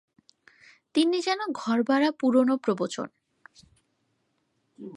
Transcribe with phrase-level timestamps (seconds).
[0.93, 3.07] তিনি যেন ঘরভরা পুরনো প্রবচন।